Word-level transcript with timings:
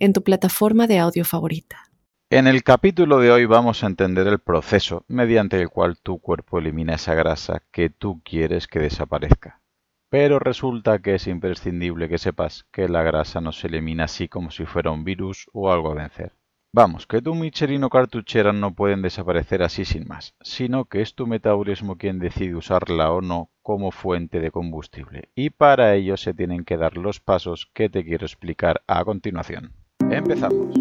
en 0.00 0.12
tu 0.12 0.22
plataforma 0.24 0.86
de 0.86 0.98
audio 0.98 1.24
favorita. 1.24 1.84
En 2.30 2.46
el 2.46 2.62
capítulo 2.62 3.18
de 3.18 3.30
hoy 3.30 3.44
vamos 3.44 3.84
a 3.84 3.86
entender 3.86 4.26
el 4.26 4.38
proceso 4.38 5.04
mediante 5.08 5.60
el 5.60 5.68
cual 5.68 5.98
tu 6.00 6.20
cuerpo 6.20 6.58
elimina 6.58 6.94
esa 6.94 7.14
grasa 7.14 7.62
que 7.70 7.90
tú 7.90 8.22
quieres 8.24 8.66
que 8.66 8.78
desaparezca. 8.78 9.60
Pero 10.08 10.38
resulta 10.38 11.00
que 11.00 11.16
es 11.16 11.26
imprescindible 11.26 12.08
que 12.08 12.18
sepas 12.18 12.64
que 12.72 12.88
la 12.88 13.02
grasa 13.02 13.40
no 13.40 13.52
se 13.52 13.66
elimina 13.66 14.04
así 14.04 14.26
como 14.26 14.50
si 14.50 14.64
fuera 14.64 14.90
un 14.90 15.04
virus 15.04 15.48
o 15.52 15.70
algo 15.70 15.90
a 15.90 15.94
vencer. 15.94 16.32
Vamos, 16.72 17.08
que 17.08 17.20
tu 17.20 17.34
Michelin 17.34 17.82
o 17.82 17.90
cartuchera 17.90 18.52
no 18.52 18.74
pueden 18.74 19.02
desaparecer 19.02 19.64
así 19.64 19.84
sin 19.84 20.06
más, 20.06 20.36
sino 20.40 20.84
que 20.84 21.02
es 21.02 21.16
tu 21.16 21.26
metabolismo 21.26 21.98
quien 21.98 22.20
decide 22.20 22.54
usarla 22.54 23.10
o 23.10 23.20
no 23.20 23.50
como 23.60 23.90
fuente 23.90 24.38
de 24.38 24.52
combustible, 24.52 25.30
y 25.34 25.50
para 25.50 25.94
ello 25.94 26.16
se 26.16 26.32
tienen 26.32 26.64
que 26.64 26.76
dar 26.76 26.96
los 26.96 27.18
pasos 27.18 27.68
que 27.74 27.88
te 27.88 28.04
quiero 28.04 28.24
explicar 28.24 28.82
a 28.86 29.04
continuación. 29.04 29.79
Empezamos. 30.10 30.74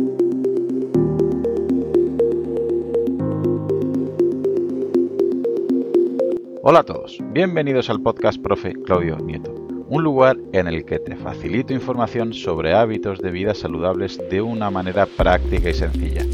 Hola 6.63 6.79
a 6.79 6.83
todos, 6.83 7.19
bienvenidos 7.31 7.91
al 7.91 8.01
podcast 8.01 8.41
Profe 8.41 8.73
Claudio 8.73 9.17
Nieto, 9.17 9.53
un 9.87 10.03
lugar 10.03 10.37
en 10.51 10.67
el 10.67 10.83
que 10.83 10.97
te 10.97 11.15
facilito 11.15 11.73
información 11.73 12.33
sobre 12.33 12.73
hábitos 12.73 13.19
de 13.19 13.29
vida 13.29 13.53
saludables 13.53 14.19
de 14.31 14.41
una 14.41 14.71
manera 14.71 15.05
práctica 15.05 15.69
y 15.69 15.73
sencilla, 15.75 16.25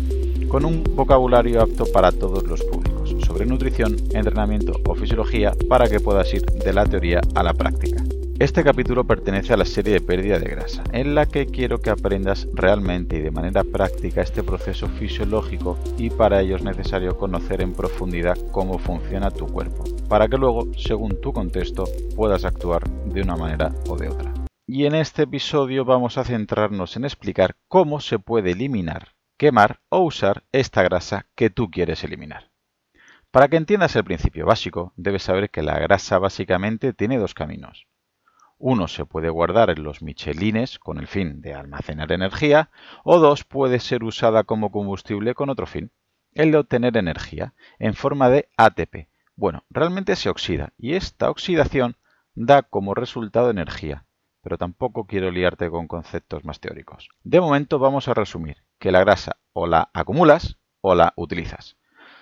con 0.48 0.64
un 0.64 0.84
vocabulario 0.96 1.62
apto 1.62 1.86
para 1.92 2.14
todos 2.14 2.44
los 2.44 2.64
públicos, 2.64 3.14
sobre 3.26 3.46
nutrición, 3.46 3.98
entrenamiento 4.14 4.72
o 4.88 4.96
fisiología 4.96 5.52
para 5.68 5.90
que 5.90 6.00
puedas 6.00 6.34
ir 6.34 6.44
de 6.44 6.74
la 6.74 6.86
teoría 6.86 7.20
a 7.36 7.44
la 7.44 7.54
práctica. 7.54 8.04
Este 8.38 8.66
capítulo 8.66 9.06
pertenece 9.06 9.54
a 9.54 9.58
la 9.58 9.64
serie 9.64 9.94
de 9.94 10.02
pérdida 10.02 10.40
de 10.40 10.50
grasa, 10.50 10.84
en 10.92 11.16
la 11.16 11.26
que 11.26 11.46
quiero 11.46 11.80
que 11.80 11.90
aprendas 11.90 12.50
realmente 12.54 13.16
y 13.16 13.22
de 13.22 13.32
manera 13.32 13.64
práctica 13.64 14.22
este 14.22 14.44
proceso 14.44 14.90
fisiológico 14.90 15.80
y 15.98 16.10
para 16.10 16.42
ello 16.42 16.58
es 16.58 16.62
necesario 16.62 17.18
conocer 17.18 17.62
en 17.62 17.72
profundidad 17.72 18.38
cómo 18.52 18.78
funciona 18.78 19.32
tu 19.32 19.48
cuerpo, 19.48 19.86
para 20.10 20.28
que 20.28 20.36
luego, 20.36 20.68
según 20.78 21.22
tu 21.22 21.32
contexto, 21.32 21.86
puedas 22.18 22.44
actuar 22.44 22.84
de 23.06 23.22
una 23.22 23.38
manera 23.38 23.72
o 23.88 23.96
de 23.96 24.10
otra. 24.10 24.34
Y 24.68 24.86
en 24.86 24.96
este 24.96 25.24
episodio 25.24 25.86
vamos 25.86 26.18
a 26.18 26.26
centrarnos 26.26 26.98
en 26.98 27.06
explicar 27.06 27.56
cómo 27.70 28.02
se 28.02 28.20
puede 28.20 28.52
eliminar, 28.52 29.14
quemar 29.38 29.80
o 29.88 30.00
usar 30.00 30.44
esta 30.52 30.84
grasa 30.84 31.26
que 31.36 31.50
tú 31.50 31.72
quieres 31.72 32.04
eliminar. 32.04 32.52
Para 33.32 33.48
que 33.48 33.56
entiendas 33.56 33.96
el 33.96 34.04
principio 34.04 34.46
básico, 34.46 34.92
debes 34.98 35.24
saber 35.24 35.50
que 35.50 35.64
la 35.64 35.80
grasa 35.80 36.20
básicamente 36.20 36.92
tiene 36.92 37.18
dos 37.18 37.34
caminos. 37.34 37.88
Uno 38.58 38.88
se 38.88 39.06
puede 39.06 39.30
guardar 39.30 39.70
en 39.70 39.84
los 39.84 40.02
michelines 40.02 40.80
con 40.80 40.98
el 40.98 41.08
fin 41.08 41.42
de 41.42 41.54
almacenar 41.54 42.12
energía, 42.12 42.70
o 43.04 43.20
dos 43.20 43.44
puede 43.44 43.80
ser 43.80 44.04
usada 44.04 44.44
como 44.46 44.72
combustible 44.72 45.34
con 45.34 45.50
otro 45.50 45.68
fin, 45.68 45.92
el 46.32 46.52
de 46.52 46.60
obtener 46.60 46.96
energía, 46.96 47.54
en 47.80 47.96
forma 47.96 48.30
de 48.30 48.50
ATP. 48.58 49.10
Bueno, 49.36 49.66
realmente 49.70 50.16
se 50.16 50.30
oxida, 50.30 50.72
y 50.78 50.94
esta 50.94 51.30
oxidación 51.30 51.98
da 52.34 52.64
como 52.64 52.94
resultado 52.94 53.50
energía, 53.50 54.06
pero 54.42 54.58
tampoco 54.58 55.06
quiero 55.06 55.32
liarte 55.32 55.70
con 55.70 55.88
conceptos 55.88 56.46
más 56.46 56.60
teóricos. 56.60 57.10
De 57.24 57.42
momento 57.42 57.80
vamos 57.80 58.08
a 58.08 58.14
resumir 58.14 58.64
que 58.80 58.92
la 58.92 59.02
grasa 59.02 59.38
o 59.54 59.68
la 59.68 59.90
acumulas 59.94 60.58
o 60.82 60.96
la 60.96 61.14
utilizas. 61.18 61.78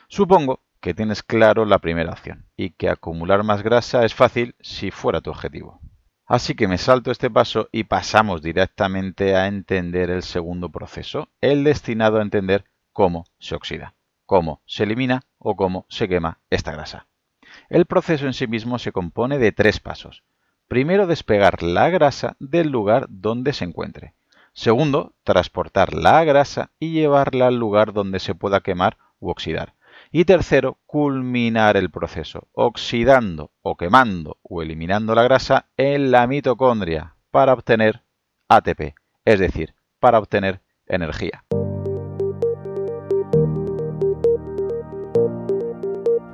Supongo 0.08 0.62
que 0.80 0.94
tienes 0.94 1.22
claro 1.22 1.66
la 1.66 1.80
primera 1.80 2.12
opción 2.12 2.46
y 2.56 2.72
que 2.72 2.90
acumular 2.90 3.44
más 3.44 3.62
grasa 3.62 4.04
es 4.06 4.14
fácil 4.14 4.56
si 4.62 4.90
fuera 4.90 5.22
tu 5.22 5.30
objetivo. 5.30 5.80
Así 6.34 6.56
que 6.56 6.68
me 6.68 6.80
salto 6.80 7.12
este 7.12 7.30
paso 7.30 7.70
y 7.72 7.84
pasamos 7.84 8.42
directamente 8.42 9.36
a 9.36 9.46
entender 9.46 10.10
el 10.10 10.24
segundo 10.24 10.70
proceso, 10.70 11.30
el 11.42 11.64
destinado 11.64 12.18
a 12.18 12.24
entender 12.24 12.66
cómo 12.92 13.26
se 13.38 13.54
oxida, 13.54 13.94
cómo 14.26 14.60
se 14.66 14.86
elimina 14.86 15.22
o 15.38 15.56
cómo 15.56 15.86
se 15.90 16.10
quema 16.10 16.40
esta 16.50 16.72
grasa. 16.72 17.06
El 17.70 17.86
proceso 17.86 18.26
en 18.26 18.34
sí 18.34 18.48
mismo 18.48 18.80
se 18.80 18.92
compone 18.92 19.38
de 19.38 19.52
tres 19.52 19.80
pasos. 19.80 20.24
Primero, 20.68 21.06
despegar 21.06 21.62
la 21.62 21.92
grasa 21.92 22.36
del 22.40 22.70
lugar 22.70 23.06
donde 23.10 23.54
se 23.54 23.66
encuentre. 23.66 24.16
Segundo, 24.54 25.14
transportar 25.24 25.94
la 25.94 26.24
grasa 26.24 26.72
y 26.80 26.94
llevarla 26.94 27.46
al 27.46 27.58
lugar 27.58 27.94
donde 27.94 28.20
se 28.20 28.34
pueda 28.34 28.62
quemar 28.62 28.98
u 29.20 29.30
oxidar. 29.30 29.76
Y 30.16 30.26
tercero, 30.26 30.78
culminar 30.86 31.76
el 31.76 31.90
proceso, 31.90 32.48
oxidando 32.52 33.50
o 33.64 33.76
quemando 33.76 34.38
o 34.44 34.62
eliminando 34.62 35.16
la 35.16 35.24
grasa 35.24 35.66
en 35.76 36.12
la 36.12 36.28
mitocondria 36.28 37.16
para 37.32 37.52
obtener 37.52 38.04
ATP, 38.48 38.94
es 39.26 39.40
decir, 39.40 39.74
para 40.00 40.20
obtener 40.20 40.62
energía. 40.86 41.44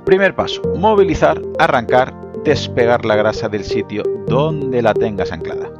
Primer 0.04 0.34
paso, 0.36 0.60
movilizar, 0.76 1.40
arrancar, 1.58 2.14
despegar 2.44 3.06
la 3.06 3.16
grasa 3.16 3.48
del 3.48 3.64
sitio 3.64 4.02
donde 4.26 4.82
la 4.82 4.92
tengas 4.92 5.32
anclada. 5.32 5.79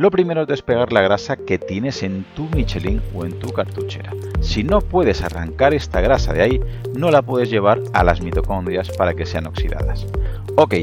Lo 0.00 0.10
primero 0.10 0.40
es 0.40 0.48
despegar 0.48 0.94
la 0.94 1.02
grasa 1.02 1.36
que 1.36 1.58
tienes 1.58 2.02
en 2.02 2.24
tu 2.34 2.44
Michelin 2.56 3.02
o 3.14 3.26
en 3.26 3.38
tu 3.38 3.52
cartuchera. 3.52 4.14
Si 4.40 4.64
no 4.64 4.80
puedes 4.80 5.20
arrancar 5.20 5.74
esta 5.74 6.00
grasa 6.00 6.32
de 6.32 6.40
ahí, 6.40 6.60
no 6.96 7.10
la 7.10 7.20
puedes 7.20 7.50
llevar 7.50 7.82
a 7.92 8.02
las 8.02 8.22
mitocondrias 8.22 8.88
para 8.96 9.12
que 9.12 9.26
sean 9.26 9.46
oxidadas. 9.46 10.06
Ok, 10.56 10.74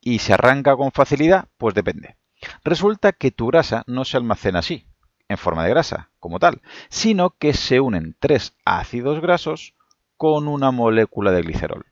¿y 0.00 0.20
se 0.20 0.34
arranca 0.34 0.76
con 0.76 0.92
facilidad? 0.92 1.48
Pues 1.58 1.74
depende. 1.74 2.14
Resulta 2.62 3.10
que 3.10 3.32
tu 3.32 3.48
grasa 3.48 3.82
no 3.88 4.04
se 4.04 4.16
almacena 4.16 4.60
así, 4.60 4.86
en 5.28 5.36
forma 5.36 5.64
de 5.64 5.70
grasa, 5.70 6.10
como 6.20 6.38
tal, 6.38 6.62
sino 6.90 7.30
que 7.30 7.54
se 7.54 7.80
unen 7.80 8.14
tres 8.20 8.54
ácidos 8.64 9.20
grasos 9.20 9.74
con 10.16 10.46
una 10.46 10.70
molécula 10.70 11.32
de 11.32 11.42
glicerol. 11.42 11.86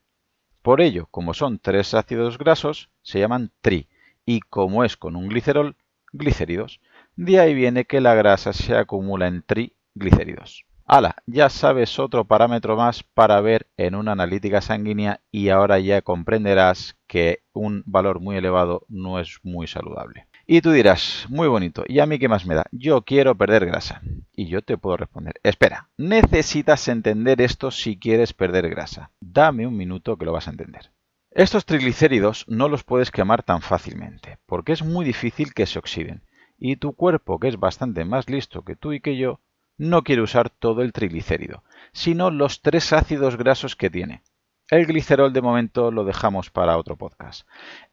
Por 0.62 0.80
ello, 0.80 1.08
como 1.10 1.34
son 1.34 1.58
tres 1.58 1.92
ácidos 1.92 2.38
grasos, 2.38 2.88
se 3.02 3.18
llaman 3.18 3.50
tri, 3.62 3.88
y 4.24 4.38
como 4.42 4.84
es 4.84 4.96
con 4.96 5.16
un 5.16 5.26
glicerol, 5.26 5.74
glicéridos. 6.12 6.80
De 7.16 7.40
ahí 7.40 7.54
viene 7.54 7.84
que 7.84 8.00
la 8.00 8.14
grasa 8.14 8.52
se 8.52 8.76
acumula 8.76 9.26
en 9.26 9.42
triglicéridos. 9.42 10.64
Hala, 10.90 11.16
ya 11.26 11.50
sabes 11.50 11.98
otro 11.98 12.24
parámetro 12.24 12.74
más 12.74 13.02
para 13.02 13.38
ver 13.42 13.66
en 13.76 13.94
una 13.94 14.12
analítica 14.12 14.62
sanguínea 14.62 15.20
y 15.30 15.50
ahora 15.50 15.78
ya 15.80 16.00
comprenderás 16.00 16.96
que 17.06 17.40
un 17.52 17.82
valor 17.84 18.20
muy 18.20 18.36
elevado 18.36 18.86
no 18.88 19.20
es 19.20 19.38
muy 19.42 19.66
saludable. 19.66 20.28
Y 20.46 20.62
tú 20.62 20.70
dirás, 20.70 21.26
muy 21.28 21.46
bonito, 21.46 21.84
¿y 21.86 21.98
a 21.98 22.06
mí 22.06 22.18
qué 22.18 22.26
más 22.26 22.46
me 22.46 22.54
da? 22.54 22.64
Yo 22.72 23.02
quiero 23.02 23.36
perder 23.36 23.66
grasa. 23.66 24.00
Y 24.34 24.46
yo 24.46 24.62
te 24.62 24.78
puedo 24.78 24.96
responder, 24.96 25.34
espera, 25.42 25.90
necesitas 25.98 26.88
entender 26.88 27.42
esto 27.42 27.70
si 27.70 27.98
quieres 27.98 28.32
perder 28.32 28.70
grasa. 28.70 29.10
Dame 29.20 29.66
un 29.66 29.76
minuto 29.76 30.16
que 30.16 30.24
lo 30.24 30.32
vas 30.32 30.48
a 30.48 30.52
entender. 30.52 30.90
Estos 31.30 31.66
triglicéridos 31.66 32.46
no 32.48 32.68
los 32.68 32.84
puedes 32.84 33.10
quemar 33.10 33.42
tan 33.42 33.60
fácilmente, 33.60 34.38
porque 34.46 34.72
es 34.72 34.82
muy 34.82 35.04
difícil 35.04 35.52
que 35.52 35.66
se 35.66 35.78
oxiden, 35.78 36.22
y 36.58 36.76
tu 36.76 36.94
cuerpo, 36.94 37.38
que 37.38 37.48
es 37.48 37.58
bastante 37.58 38.04
más 38.04 38.30
listo 38.30 38.64
que 38.64 38.76
tú 38.76 38.92
y 38.92 39.00
que 39.00 39.16
yo, 39.16 39.40
no 39.76 40.02
quiere 40.02 40.22
usar 40.22 40.50
todo 40.50 40.82
el 40.82 40.92
triglicérido, 40.92 41.62
sino 41.92 42.30
los 42.30 42.62
tres 42.62 42.92
ácidos 42.92 43.36
grasos 43.36 43.76
que 43.76 43.90
tiene. 43.90 44.22
El 44.70 44.86
glicerol 44.86 45.32
de 45.32 45.40
momento 45.40 45.90
lo 45.90 46.04
dejamos 46.04 46.50
para 46.50 46.76
otro 46.76 46.96
podcast. 46.96 47.46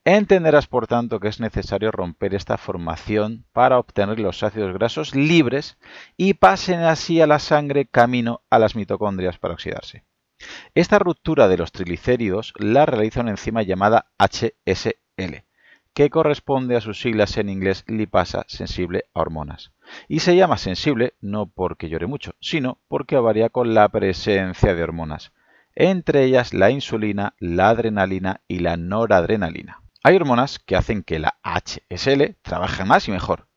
Entenderás 0.04 0.68
por 0.68 0.88
tanto 0.88 1.19
que 1.19 1.27
es 1.30 1.39
necesario 1.39 1.92
romper 1.92 2.36
esta 2.36 2.57
formación 2.57 3.45
para 3.54 3.80
obtener 3.80 4.19
los 4.19 4.44
ácidos 4.44 4.74
grasos 4.74 5.15
libres 5.15 5.77
y 6.18 6.33
pasen 6.33 6.81
así 6.81 7.21
a 7.21 7.27
la 7.27 7.39
sangre 7.39 7.86
camino 7.86 8.42
a 8.50 8.60
las 8.60 8.75
mitocondrias 8.75 9.38
para 9.38 9.54
oxidarse. 9.54 10.04
Esta 10.74 11.00
ruptura 11.00 11.47
de 11.47 11.57
los 11.57 11.71
triglicéridos 11.71 12.53
la 12.57 12.86
realiza 12.86 13.21
una 13.21 13.31
enzima 13.31 13.63
llamada 13.63 14.12
HSL, 14.18 15.45
que 15.94 16.09
corresponde 16.09 16.75
a 16.75 16.81
sus 16.81 17.00
siglas 17.00 17.38
en 17.38 17.50
inglés 17.50 17.86
lipasa 17.88 18.44
sensible 18.47 19.06
a 19.13 19.21
hormonas. 19.21 19.71
Y 20.07 20.19
se 20.19 20.36
llama 20.36 20.57
sensible 20.57 21.13
no 21.21 21.47
porque 21.47 21.89
llore 21.89 22.07
mucho, 22.07 22.36
sino 22.42 22.80
porque 22.88 23.15
varía 23.18 23.50
con 23.50 23.74
la 23.74 23.88
presencia 23.89 24.75
de 24.75 24.83
hormonas, 24.83 25.31
entre 25.74 26.24
ellas 26.24 26.53
la 26.53 26.69
insulina, 26.69 27.36
la 27.39 27.69
adrenalina 27.69 28.41
y 28.48 28.59
la 28.59 28.77
noradrenalina. 28.77 29.81
Hay 30.03 30.15
hormonas 30.15 30.59
que 30.59 30.75
hacen 30.75 31.01
que 31.01 31.19
la 31.19 31.38
HSL 31.44 32.36
trabaje 32.41 32.86
más 32.86 33.07
y 33.07 33.12
mejor, 33.12 33.48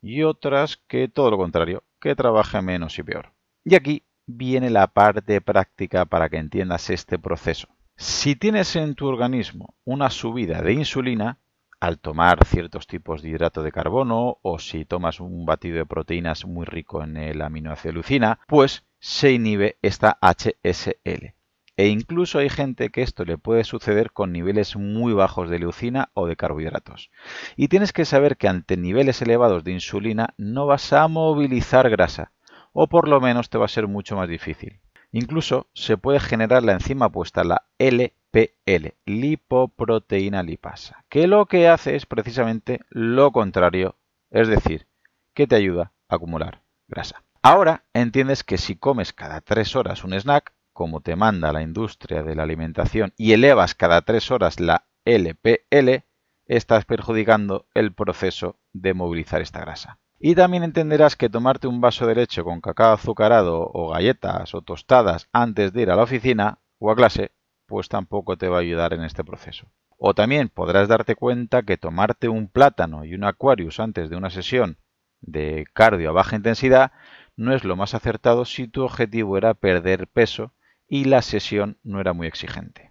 y 0.00 0.22
otras 0.22 0.76
que 0.88 1.08
todo 1.08 1.30
lo 1.30 1.36
contrario, 1.36 1.84
que 2.00 2.14
trabaje 2.14 2.62
menos 2.62 2.98
y 2.98 3.02
peor. 3.02 3.34
Y 3.64 3.74
aquí 3.74 4.07
viene 4.28 4.70
la 4.70 4.86
parte 4.86 5.40
práctica 5.40 6.04
para 6.04 6.28
que 6.28 6.36
entiendas 6.36 6.90
este 6.90 7.18
proceso. 7.18 7.68
Si 7.96 8.36
tienes 8.36 8.76
en 8.76 8.94
tu 8.94 9.08
organismo 9.08 9.74
una 9.84 10.10
subida 10.10 10.62
de 10.62 10.74
insulina, 10.74 11.38
al 11.80 11.98
tomar 11.98 12.44
ciertos 12.44 12.86
tipos 12.86 13.22
de 13.22 13.30
hidrato 13.30 13.62
de 13.62 13.72
carbono 13.72 14.38
o 14.42 14.58
si 14.58 14.84
tomas 14.84 15.20
un 15.20 15.46
batido 15.46 15.78
de 15.78 15.86
proteínas 15.86 16.44
muy 16.44 16.66
rico 16.66 17.02
en 17.02 17.16
el 17.16 17.40
aminoácido 17.40 17.94
leucina, 17.94 18.40
pues 18.46 18.84
se 19.00 19.32
inhibe 19.32 19.78
esta 19.82 20.18
HSL. 20.20 21.34
E 21.76 21.86
incluso 21.86 22.40
hay 22.40 22.50
gente 22.50 22.90
que 22.90 23.02
esto 23.02 23.24
le 23.24 23.38
puede 23.38 23.62
suceder 23.62 24.10
con 24.10 24.32
niveles 24.32 24.74
muy 24.74 25.12
bajos 25.12 25.48
de 25.48 25.60
leucina 25.60 26.10
o 26.12 26.26
de 26.26 26.34
carbohidratos. 26.34 27.10
Y 27.56 27.68
tienes 27.68 27.92
que 27.92 28.04
saber 28.04 28.36
que 28.36 28.48
ante 28.48 28.76
niveles 28.76 29.22
elevados 29.22 29.62
de 29.62 29.72
insulina 29.72 30.34
no 30.36 30.66
vas 30.66 30.92
a 30.92 31.06
movilizar 31.06 31.88
grasa, 31.88 32.32
o 32.72 32.88
por 32.88 33.08
lo 33.08 33.20
menos 33.20 33.50
te 33.50 33.58
va 33.58 33.66
a 33.66 33.68
ser 33.68 33.88
mucho 33.88 34.16
más 34.16 34.28
difícil. 34.28 34.80
Incluso 35.10 35.68
se 35.72 35.96
puede 35.96 36.20
generar 36.20 36.62
la 36.62 36.72
enzima 36.72 37.10
puesta, 37.10 37.44
la 37.44 37.64
LPL, 37.78 38.94
lipoproteína 39.06 40.42
lipasa, 40.42 41.04
que 41.08 41.26
lo 41.26 41.46
que 41.46 41.68
hace 41.68 41.96
es 41.96 42.04
precisamente 42.04 42.80
lo 42.90 43.32
contrario, 43.32 43.96
es 44.30 44.48
decir, 44.48 44.86
que 45.34 45.46
te 45.46 45.56
ayuda 45.56 45.92
a 46.08 46.16
acumular 46.16 46.62
grasa. 46.88 47.22
Ahora 47.42 47.84
entiendes 47.94 48.44
que 48.44 48.58
si 48.58 48.76
comes 48.76 49.12
cada 49.12 49.40
3 49.40 49.76
horas 49.76 50.04
un 50.04 50.12
snack, 50.12 50.52
como 50.78 51.00
te 51.00 51.16
manda 51.16 51.52
la 51.52 51.62
industria 51.62 52.22
de 52.22 52.36
la 52.36 52.44
alimentación 52.44 53.12
y 53.16 53.32
elevas 53.32 53.74
cada 53.74 54.02
tres 54.02 54.30
horas 54.30 54.60
la 54.60 54.84
LPL, 55.04 56.04
estás 56.46 56.84
perjudicando 56.84 57.66
el 57.74 57.92
proceso 57.92 58.60
de 58.72 58.94
movilizar 58.94 59.42
esta 59.42 59.58
grasa. 59.58 59.98
Y 60.20 60.34
también 60.34 60.64
entenderás 60.64 61.14
que 61.14 61.30
tomarte 61.30 61.68
un 61.68 61.80
vaso 61.80 62.06
de 62.06 62.16
leche 62.16 62.42
con 62.42 62.60
cacao 62.60 62.92
azucarado 62.92 63.70
o 63.72 63.90
galletas 63.90 64.52
o 64.54 64.62
tostadas 64.62 65.28
antes 65.32 65.72
de 65.72 65.82
ir 65.82 65.90
a 65.90 65.96
la 65.96 66.02
oficina 66.02 66.58
o 66.78 66.90
a 66.90 66.96
clase, 66.96 67.30
pues 67.66 67.88
tampoco 67.88 68.36
te 68.36 68.48
va 68.48 68.56
a 68.56 68.60
ayudar 68.60 68.94
en 68.94 69.04
este 69.04 69.22
proceso. 69.22 69.68
O 69.96 70.14
también 70.14 70.48
podrás 70.48 70.88
darte 70.88 71.14
cuenta 71.14 71.62
que 71.62 71.76
tomarte 71.76 72.28
un 72.28 72.48
plátano 72.48 73.04
y 73.04 73.14
un 73.14 73.24
Aquarius 73.24 73.78
antes 73.78 74.10
de 74.10 74.16
una 74.16 74.30
sesión 74.30 74.78
de 75.20 75.66
cardio 75.72 76.10
a 76.10 76.12
baja 76.12 76.36
intensidad 76.36 76.92
no 77.36 77.54
es 77.54 77.62
lo 77.62 77.76
más 77.76 77.94
acertado 77.94 78.44
si 78.44 78.66
tu 78.66 78.82
objetivo 78.82 79.36
era 79.36 79.54
perder 79.54 80.08
peso 80.08 80.52
y 80.88 81.04
la 81.04 81.22
sesión 81.22 81.78
no 81.84 82.00
era 82.00 82.12
muy 82.12 82.26
exigente. 82.26 82.87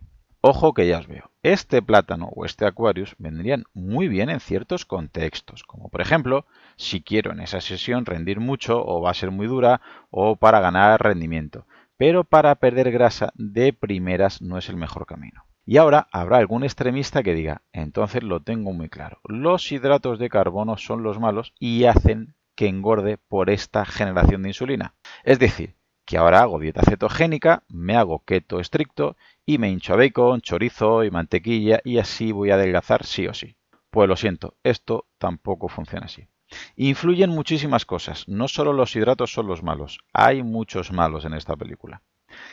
Ojo 0.50 0.74
que 0.74 0.88
ya 0.88 1.00
os 1.00 1.08
veo, 1.08 1.30
este 1.44 1.82
plátano 1.82 2.30
o 2.34 2.46
este 2.46 2.66
Aquarius 2.66 3.16
vendrían 3.18 3.66
muy 3.74 4.08
bien 4.08 4.30
en 4.30 4.40
ciertos 4.40 4.86
contextos, 4.86 5.64
como 5.64 5.90
por 5.90 6.00
ejemplo 6.00 6.46
si 6.78 7.02
quiero 7.02 7.34
en 7.34 7.42
esa 7.42 7.60
sesión 7.60 8.06
rendir 8.06 8.40
mucho 8.40 8.82
o 8.82 9.02
va 9.02 9.12
a 9.12 9.14
ser 9.14 9.30
muy 9.30 9.48
dura 9.48 9.82
o 10.10 10.38
para 10.38 10.62
ganar 10.62 11.04
rendimiento, 11.04 11.66
pero 11.98 12.24
para 12.24 12.56
perder 12.56 12.92
grasa 12.92 13.34
de 13.36 13.74
primeras 13.74 14.42
no 14.42 14.58
es 14.58 14.70
el 14.70 14.78
mejor 14.78 15.06
camino. 15.06 15.44
Y 15.66 15.76
ahora 15.76 16.08
habrá 16.14 16.38
algún 16.38 16.64
extremista 16.64 17.24
que 17.24 17.34
diga, 17.34 17.64
entonces 17.74 18.24
lo 18.24 18.40
tengo 18.42 18.72
muy 18.72 18.88
claro, 18.88 19.20
los 19.26 19.70
hidratos 19.70 20.18
de 20.18 20.30
carbono 20.30 20.78
son 20.78 21.04
los 21.04 21.20
malos 21.20 21.54
y 21.60 21.84
hacen 21.84 22.36
que 22.56 22.70
engorde 22.70 23.18
por 23.18 23.50
esta 23.50 23.84
generación 23.84 24.44
de 24.44 24.50
insulina. 24.52 24.94
Es 25.26 25.40
decir, 25.40 25.76
que 26.08 26.18
ahora 26.18 26.40
hago 26.40 26.58
dieta 26.58 26.82
cetogénica, 26.84 27.64
me 27.68 27.98
hago 27.98 28.24
keto 28.24 28.62
estricto 28.62 29.18
y 29.46 29.58
me 29.58 29.70
hincho 29.70 29.94
a 29.94 29.98
bacon, 29.98 30.40
chorizo 30.40 31.04
y 31.04 31.12
mantequilla 31.12 31.82
y 31.84 31.98
así 31.98 32.32
voy 32.32 32.50
a 32.50 32.54
adelgazar 32.56 33.06
sí 33.06 33.28
o 33.28 33.34
sí. 33.34 33.58
Pues 33.92 34.08
lo 34.08 34.16
siento, 34.16 34.56
esto 34.64 35.06
tampoco 35.18 35.68
funciona 35.68 36.06
así. 36.06 36.30
Influyen 36.78 37.30
muchísimas 37.30 37.86
cosas, 37.86 38.26
no 38.30 38.48
solo 38.48 38.72
los 38.72 38.96
hidratos 38.96 39.34
son 39.34 39.48
los 39.48 39.64
malos, 39.64 40.00
hay 40.14 40.44
muchos 40.44 40.94
malos 40.94 41.26
en 41.26 41.34
esta 41.34 41.58
película. 41.58 42.02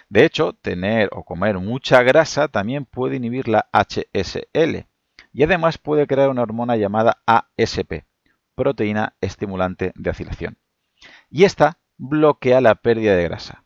De 0.09 0.25
hecho, 0.25 0.55
tener 0.55 1.09
o 1.13 1.23
comer 1.23 1.59
mucha 1.59 2.03
grasa 2.03 2.49
también 2.49 2.85
puede 2.85 3.17
inhibir 3.17 3.47
la 3.47 3.69
HSL 3.73 4.89
y 5.33 5.43
además 5.45 5.79
puede 5.79 6.09
crear 6.09 6.29
una 6.29 6.43
hormona 6.43 6.75
llamada 6.75 7.23
ASP, 7.27 8.03
proteína 8.57 9.15
estimulante 9.21 9.93
de 9.95 10.11
acilación. 10.11 10.59
Y 11.31 11.45
esta 11.45 11.79
bloquea 11.99 12.61
la 12.61 12.75
pérdida 12.75 13.15
de 13.15 13.25
grasa. 13.25 13.65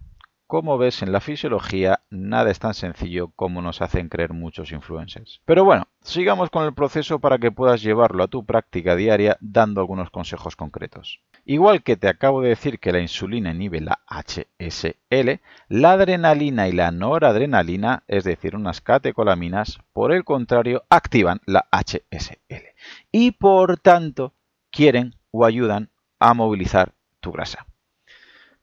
Como 0.48 0.78
ves 0.78 1.02
en 1.02 1.12
la 1.12 1.20
fisiología, 1.20 2.00
nada 2.08 2.50
es 2.50 2.58
tan 2.58 2.72
sencillo 2.72 3.28
como 3.36 3.60
nos 3.60 3.82
hacen 3.82 4.08
creer 4.08 4.32
muchos 4.32 4.72
influencers. 4.72 5.42
Pero 5.44 5.62
bueno, 5.62 5.88
sigamos 6.00 6.48
con 6.48 6.64
el 6.64 6.72
proceso 6.72 7.18
para 7.18 7.36
que 7.36 7.52
puedas 7.52 7.82
llevarlo 7.82 8.24
a 8.24 8.28
tu 8.28 8.46
práctica 8.46 8.96
diaria 8.96 9.36
dando 9.42 9.82
algunos 9.82 10.08
consejos 10.08 10.56
concretos. 10.56 11.20
Igual 11.44 11.82
que 11.82 11.98
te 11.98 12.08
acabo 12.08 12.40
de 12.40 12.48
decir 12.48 12.78
que 12.78 12.92
la 12.92 13.00
insulina 13.00 13.50
inhibe 13.50 13.82
la 13.82 14.00
HSL, 14.08 15.40
la 15.68 15.92
adrenalina 15.92 16.66
y 16.66 16.72
la 16.72 16.92
noradrenalina, 16.92 18.04
es 18.08 18.24
decir, 18.24 18.56
unas 18.56 18.80
catecolaminas, 18.80 19.78
por 19.92 20.12
el 20.12 20.24
contrario, 20.24 20.84
activan 20.88 21.42
la 21.44 21.66
HSL 21.70 22.72
y 23.12 23.32
por 23.32 23.76
tanto 23.76 24.32
quieren 24.70 25.14
o 25.30 25.44
ayudan 25.44 25.90
a 26.18 26.32
movilizar 26.32 26.94
tu 27.20 27.32
grasa. 27.32 27.66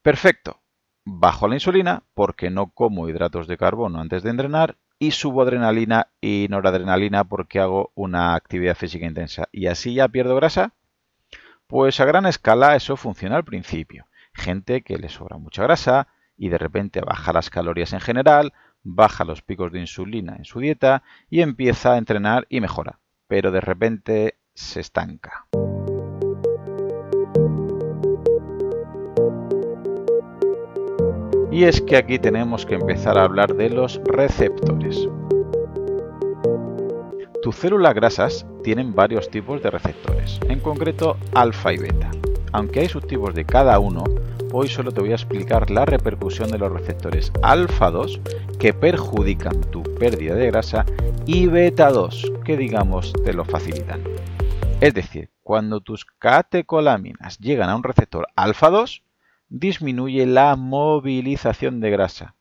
Perfecto. 0.06 0.62
Bajo 1.04 1.48
la 1.48 1.56
insulina 1.56 2.04
porque 2.14 2.52
no 2.52 2.68
como 2.68 3.10
hidratos 3.10 3.48
de 3.48 3.58
carbono 3.58 4.00
antes 4.00 4.22
de 4.22 4.30
entrenar 4.30 4.78
y 5.00 5.10
subo 5.10 5.42
adrenalina 5.42 6.10
y 6.22 6.46
noradrenalina 6.48 7.24
porque 7.24 7.60
hago 7.60 7.92
una 7.96 8.36
actividad 8.36 8.76
física 8.76 9.08
intensa 9.08 9.50
y 9.52 9.66
así 9.66 9.96
ya 9.96 10.08
pierdo 10.08 10.36
grasa. 10.36 10.74
Pues 11.66 12.00
a 12.00 12.06
gran 12.06 12.28
escala 12.28 12.76
eso 12.76 12.98
funciona 12.98 13.36
al 13.36 13.46
principio. 13.46 14.06
Gente 14.32 14.84
que 14.84 15.00
le 15.00 15.10
sobra 15.10 15.40
mucha 15.40 15.64
grasa 15.64 16.08
y 16.38 16.50
de 16.50 16.60
repente 16.60 17.02
baja 17.02 17.34
las 17.34 17.50
calorías 17.50 17.92
en 17.94 18.00
general, 18.00 18.54
baja 18.84 19.26
los 19.26 19.42
picos 19.42 19.72
de 19.72 19.80
insulina 19.80 20.36
en 20.36 20.46
su 20.46 20.60
dieta 20.60 21.02
y 21.32 21.42
empieza 21.42 21.94
a 21.94 21.98
entrenar 21.98 22.46
y 22.48 22.62
mejora. 22.62 23.00
Pero 23.28 23.50
de 23.50 23.62
repente 23.62 24.38
se 24.54 24.82
estanca. 24.82 25.48
Y 31.56 31.64
es 31.64 31.80
que 31.80 31.96
aquí 31.96 32.20
tenemos 32.20 32.66
que 32.66 32.76
empezar 32.76 33.18
a 33.18 33.24
hablar 33.24 33.56
de 33.56 33.70
los 33.70 34.02
receptores. 34.04 35.08
Tus 37.42 37.56
células 37.56 37.94
grasas 37.94 38.46
tienen 38.62 38.94
varios 38.94 39.30
tipos 39.30 39.64
de 39.64 39.72
receptores, 39.72 40.38
en 40.50 40.60
concreto 40.60 41.16
alfa 41.34 41.72
y 41.72 41.78
beta. 41.78 42.12
Aunque 42.52 42.82
hay 42.82 42.90
subtipos 42.90 43.34
de 43.34 43.46
cada 43.46 43.80
uno, 43.80 44.04
hoy 44.52 44.68
solo 44.68 44.92
te 44.92 45.00
voy 45.00 45.14
a 45.14 45.16
explicar 45.16 45.72
la 45.72 45.86
repercusión 45.86 46.52
de 46.52 46.58
los 46.58 46.74
receptores 46.74 47.32
alfa 47.42 47.90
2 47.90 48.20
que 48.60 48.74
perjudican 48.74 49.62
tu 49.72 49.82
pérdida 49.98 50.36
de 50.36 50.48
grasa 50.48 50.84
y 51.26 51.48
beta 51.48 51.90
2 51.90 52.34
que 52.44 52.58
digamos 52.58 53.14
te 53.24 53.32
lo 53.32 53.46
facilitan. 53.46 54.02
Es 54.82 54.94
decir, 54.94 55.30
cuando 55.42 55.80
tus 55.80 56.04
catecolaminas 56.04 57.40
llegan 57.40 57.70
a 57.70 57.78
un 57.78 57.84
receptor 57.84 58.28
alfa 58.36 58.70
2, 58.70 59.05
disminuye 59.50 60.26
la 60.26 60.56
movilización 60.56 61.80
de 61.80 61.92
grasa, 61.92 62.36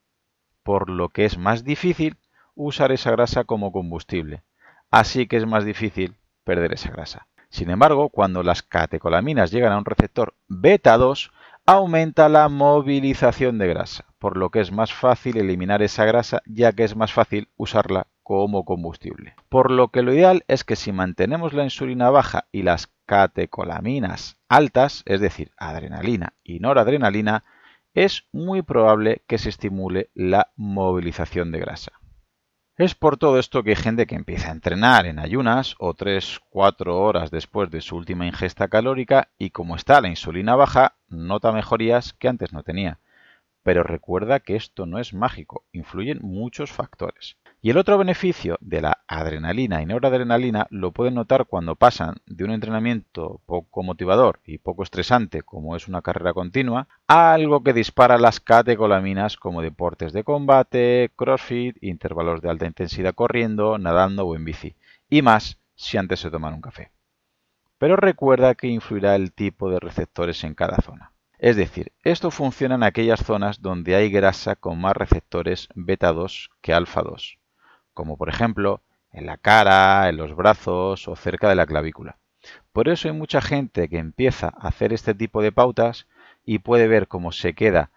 por 0.63 0.91
lo 0.91 1.09
que 1.09 1.25
es 1.25 1.39
más 1.39 1.65
difícil 1.65 2.17
usar 2.55 2.93
esa 2.93 3.11
grasa 3.11 3.45
como 3.45 3.73
combustible. 3.73 4.43
Así 4.91 5.27
que 5.27 5.37
es 5.37 5.47
más 5.47 5.65
difícil 5.65 6.17
perder 6.45 6.73
esa 6.73 6.91
grasa. 6.91 7.27
Sin 7.49 7.71
embargo, 7.71 8.09
cuando 8.09 8.43
las 8.43 8.63
catecolaminas 8.63 9.51
llegan 9.51 9.73
a 9.73 9.79
un 9.79 9.85
receptor 9.85 10.35
beta 10.49 10.97
2, 10.97 11.33
aumenta 11.67 12.29
la 12.29 12.49
movilización 12.49 13.59
de 13.59 13.69
grasa, 13.69 14.07
por 14.19 14.37
lo 14.37 14.51
que 14.51 14.61
es 14.61 14.73
más 14.73 14.93
fácil 14.93 15.37
eliminar 15.37 15.83
esa 15.83 16.05
grasa 16.05 16.43
ya 16.47 16.73
que 16.73 16.85
es 16.85 16.97
más 16.97 17.13
fácil 17.13 17.49
usarla 17.57 18.07
como 18.25 18.65
combustible. 18.65 19.37
Por 19.49 19.71
lo 19.71 19.89
que 19.89 20.03
lo 20.03 20.13
ideal 20.13 20.45
es 20.49 20.65
que 20.65 20.75
si 20.75 20.91
mantenemos 20.91 21.53
la 21.53 21.63
insulina 21.63 22.11
baja 22.11 22.49
y 22.51 22.63
las 22.63 22.91
catecolaminas 23.07 24.39
altas, 24.49 25.03
es 25.07 25.21
decir, 25.21 25.53
adrenalina 25.57 26.33
y 26.43 26.59
noradrenalina, 26.59 27.45
es 27.93 28.27
muy 28.33 28.63
probable 28.63 29.23
que 29.29 29.39
se 29.39 29.51
estimule 29.51 30.11
la 30.15 30.51
movilización 30.57 31.53
de 31.53 31.61
grasa. 31.61 31.93
Es 32.77 32.97
por 32.97 33.19
todo 33.19 33.39
esto 33.39 33.63
que 33.63 33.71
hay 33.71 33.77
gente 33.77 34.07
que 34.07 34.17
empieza 34.17 34.49
a 34.49 34.53
entrenar 34.53 35.07
en 35.07 35.21
ayunas 35.21 35.77
o 35.79 35.95
3-4 35.95 36.93
horas 36.93 37.31
después 37.31 37.71
de 37.71 37.81
su 37.81 37.95
última 37.95 38.27
ingesta 38.27 38.67
calórica 38.67 39.29
y 39.39 39.51
como 39.51 39.77
está 39.77 40.01
la 40.01 40.09
insulina 40.09 40.57
baja, 40.57 40.97
nota 41.09 41.53
mejorías 41.53 42.15
que 42.15 42.27
antes 42.27 42.53
no 42.53 42.65
tenía. 42.65 42.99
Pero 43.63 43.85
recuerda 43.85 44.41
que 44.41 44.57
esto 44.57 44.87
no 44.87 44.99
es 44.99 45.15
mágico, 45.15 45.65
influyen 45.71 46.19
muchos 46.21 46.73
factores. 46.73 47.37
Y 47.65 47.71
el 47.71 47.79
otro 47.79 47.97
beneficio 47.97 48.59
de 48.61 48.83
la 48.83 48.99
adrenalina 49.09 49.81
y 49.81 49.87
noradrenalina 49.87 50.67
lo 50.69 50.93
pueden 50.93 51.15
notar 51.15 51.47
cuando 51.47 51.77
pasan 51.77 52.17
de 52.27 52.45
un 52.45 52.51
entrenamiento 52.51 53.41
poco 53.47 53.83
motivador 53.83 54.41
y 54.45 54.59
poco 54.59 54.83
estresante 54.83 55.41
como 55.41 55.75
es 55.75 55.89
una 55.89 56.03
carrera 56.03 56.35
continua 56.35 56.89
a 57.07 57.33
algo 57.33 57.63
que 57.63 57.73
dispara 57.73 58.19
las 58.19 58.39
catecolaminas 58.39 59.39
como 59.39 59.63
deportes 59.63 60.13
de 60.13 60.25
combate, 60.25 61.11
crossfit, 61.17 61.83
intervalos 61.83 62.43
de 62.43 62.51
alta 62.51 62.67
intensidad 62.67 63.15
corriendo, 63.15 63.79
nadando 63.79 64.27
o 64.27 64.37
en 64.37 64.45
bici. 64.45 64.77
Y 65.09 65.23
más 65.23 65.59
si 65.75 65.97
antes 65.97 66.21
se 66.21 66.31
toman 66.31 66.53
un 66.53 66.61
café. 66.61 66.93
Pero 67.79 67.97
recuerda 67.97 68.57
que 68.57 68.67
influirá 68.67 69.17
el 69.17 69.33
tipo 69.33 69.71
de 69.71 69.81
receptores 69.81 70.45
en 70.45 70.53
cada 70.53 70.83
zona. 70.83 71.13
Es 71.39 71.57
decir, 71.57 71.93
esto 72.03 72.31
funciona 72.31 72.75
en 72.75 72.83
aquellas 72.83 73.25
zonas 73.25 73.63
donde 73.63 73.97
hay 73.97 74.11
grasa 74.11 74.55
con 74.55 74.79
más 74.83 74.95
receptores 74.95 75.71
beta 75.75 76.13
2 76.13 76.51
que 76.61 76.75
alfa 76.75 77.01
2, 77.01 77.39
como 77.95 78.17
por 78.17 78.29
ejemplo 78.29 78.83
en 79.13 79.27
la 79.27 79.37
cara, 79.37 80.09
en 80.09 80.17
los 80.17 80.35
brazos 80.35 81.09
o 81.09 81.17
cerca 81.17 81.49
de 81.49 81.55
la 81.55 81.67
clavícula. 81.67 82.19
Por 82.73 82.89
eso 82.89 83.09
hay 83.09 83.15
mucha 83.15 83.41
gente 83.41 83.89
que 83.89 83.99
empieza 83.99 84.49
a 84.49 84.69
hacer 84.69 84.93
este 84.93 85.15
tipo 85.15 85.41
de 85.41 85.53
pautas 85.53 86.07
y 86.45 86.59
puede 86.59 86.89
ver 86.89 87.09
cómo 87.09 87.33
se 87.33 87.55
queda 87.55 87.91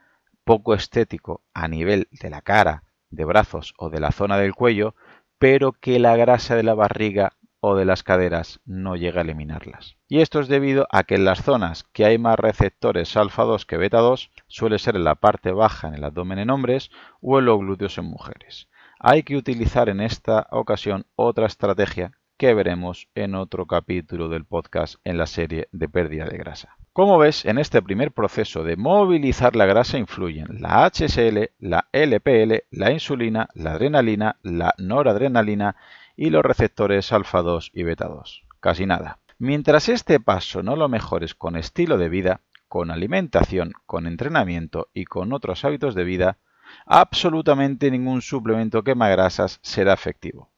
poco 0.46 0.74
estético 0.74 1.42
a 1.54 1.68
nivel 1.68 2.08
de 2.12 2.30
la 2.30 2.42
cara, 2.42 2.84
de 3.10 3.26
brazos 3.26 3.74
o 3.78 3.90
de 3.90 4.00
la 4.00 4.12
zona 4.12 4.38
del 4.38 4.56
cuello, 4.56 4.96
pero 5.40 5.74
que 5.74 6.00
la 6.00 6.16
grasa 6.16 6.56
de 6.56 6.64
la 6.64 6.74
barriga 6.74 7.34
o 7.60 7.76
de 7.76 7.86
las 7.86 8.04
caderas 8.04 8.60
no 8.66 8.96
llega 8.96 9.20
a 9.20 9.24
eliminarlas. 9.24 9.98
Y 10.08 10.22
esto 10.22 10.40
es 10.40 10.48
debido 10.48 10.88
a 10.92 11.04
que 11.04 11.16
en 11.16 11.26
las 11.26 11.44
zonas 11.44 11.84
que 11.92 12.06
hay 12.06 12.18
más 12.18 12.38
receptores 12.38 13.18
alfa 13.18 13.44
2 13.44 13.66
que 13.66 13.78
beta 13.78 13.98
2 13.98 14.32
suele 14.48 14.80
ser 14.80 14.96
en 14.96 15.04
la 15.04 15.16
parte 15.16 15.52
baja 15.52 15.88
en 15.88 15.96
el 15.96 16.04
abdomen 16.04 16.40
en 16.40 16.50
hombres 16.50 16.92
o 17.20 17.40
en 17.40 17.46
los 17.46 17.60
glúteos 17.60 17.98
en 17.98 18.06
mujeres. 18.06 18.70
Hay 19.00 19.22
que 19.22 19.36
utilizar 19.36 19.90
en 19.90 20.02
esta 20.02 20.48
ocasión 20.50 21.06
otra 21.16 21.46
estrategia 21.46 22.14
que 22.36 22.56
veremos 22.56 23.10
en 23.14 23.36
otro 23.36 23.68
capítulo 23.68 24.28
del 24.28 24.46
podcast 24.46 24.96
en 25.04 25.18
la 25.20 25.28
serie 25.28 25.68
de 25.72 25.88
pérdida 25.88 26.26
de 26.26 26.38
grasa. 26.38 26.78
Como 26.94 27.20
ves, 27.20 27.46
en 27.46 27.60
este 27.60 27.84
primer 27.84 28.12
proceso 28.12 28.64
de 28.64 28.76
movilizar 28.76 29.56
la 29.56 29.68
grasa 29.68 30.00
influyen 30.00 30.48
la 30.62 30.90
HSL, 30.90 31.52
la 31.60 31.90
LPL, 31.92 32.64
la 32.72 32.92
insulina, 32.92 33.50
la 33.54 33.74
adrenalina, 33.74 34.38
la 34.42 34.74
noradrenalina 34.80 35.76
y 36.16 36.32
los 36.32 36.44
receptores 36.44 37.14
alfa 37.14 37.44
2 37.44 37.72
y 37.74 37.84
beta 37.84 38.08
2. 38.08 38.46
Casi 38.60 38.88
nada. 38.88 39.20
Mientras 39.38 39.90
este 39.90 40.20
paso 40.20 40.64
no 40.64 40.76
lo 40.76 40.90
mejores 40.90 41.36
con 41.36 41.56
estilo 41.56 42.00
de 42.00 42.10
vida, 42.10 42.42
con 42.68 42.90
alimentación, 42.90 43.74
con 43.86 44.08
entrenamiento 44.08 44.90
y 44.92 45.06
con 45.06 45.34
otros 45.34 45.64
hábitos 45.66 45.94
de 45.94 46.04
vida, 46.04 46.38
absolutamente 46.86 47.92
ningún 47.92 48.22
suplemento 48.22 48.84
quema 48.84 49.10
grasas 49.10 49.60
será 49.62 49.94
efectivo. 49.94 50.50